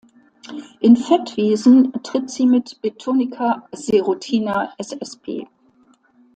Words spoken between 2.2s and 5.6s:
sie mit "Betonica serotina ssp.